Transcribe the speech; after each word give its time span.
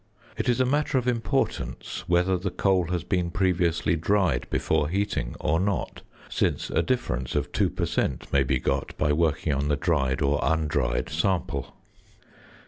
It 0.35 0.49
is 0.49 0.59
a 0.59 0.65
matter 0.65 0.97
of 0.97 1.07
importance 1.07 2.03
whether 2.07 2.35
the 2.35 2.49
coal 2.49 2.85
has 2.87 3.03
been 3.03 3.29
previously 3.29 3.95
dried 3.95 4.49
before 4.49 4.89
heating 4.89 5.35
or 5.39 5.59
not, 5.59 6.01
since 6.27 6.71
a 6.71 6.81
difference 6.81 7.35
of 7.35 7.51
2 7.51 7.69
per 7.69 7.85
cent. 7.85 8.33
may 8.33 8.41
be 8.41 8.57
got 8.59 8.97
by 8.97 9.13
working 9.13 9.53
on 9.53 9.67
the 9.67 9.75
dried 9.75 10.23
or 10.23 10.39
undried 10.41 11.07
sample. 11.09 11.75